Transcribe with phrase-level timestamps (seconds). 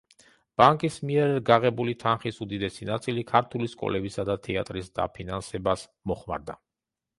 [0.59, 6.61] ბანკის მიერ გაღებული თანხის უდიდესი ნაწილი ქართული სკოლებისა და თეატრის დაფინანსებას მოხმარდა.